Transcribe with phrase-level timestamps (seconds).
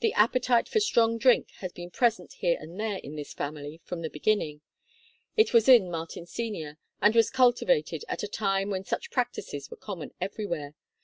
[0.00, 4.02] The appetite for strong drink has been present here and there in this family from
[4.02, 4.60] the beginning.
[5.36, 9.76] It was in Martin Sr., and was cultivated at a time when such practices were
[9.76, 10.74] common everywhere.